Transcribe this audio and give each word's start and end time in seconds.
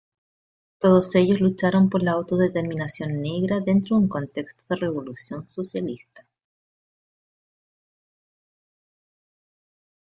Todos 0.79 1.13
ellos 1.13 1.41
lucharon 1.41 1.87
por 1.91 2.01
la 2.01 2.13
autodeterminación 2.13 3.21
negra 3.21 3.59
dentro 3.59 3.95
de 3.97 4.01
un 4.01 4.09
contexto 4.09 4.65
de 4.67 4.77
revolución 4.81 5.47
socialista. 5.47 6.25